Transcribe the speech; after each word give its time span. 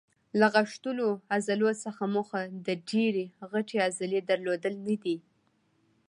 له 0.39 0.47
غښتلو 0.55 1.07
عضلو 1.33 1.69
څخه 1.83 2.03
موخه 2.15 2.41
د 2.67 2.67
ډېرې 2.91 3.25
غټې 3.51 3.77
عضلې 3.87 4.19
درلودل 4.29 4.73
نه 4.87 4.95
دي. 5.03 5.17